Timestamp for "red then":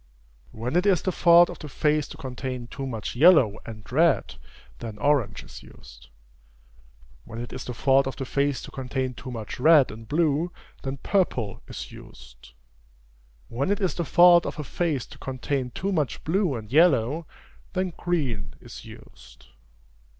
3.91-4.97